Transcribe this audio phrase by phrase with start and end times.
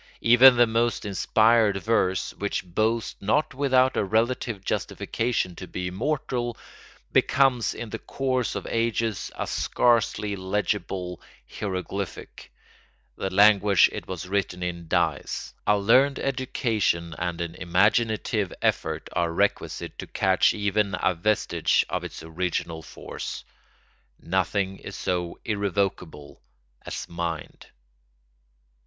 [0.21, 6.57] Even the most inspired verse, which boasts not without a relative justification to be immortal,
[7.11, 12.51] becomes in the course of ages a scarcely legible hieroglyphic;
[13.15, 19.31] the language it was written in dies, a learned education and an imaginative effort are
[19.31, 23.43] requisite to catch even a vestige of its original force.
[24.19, 26.41] Nothing is so irrevocable
[26.87, 27.67] as mind.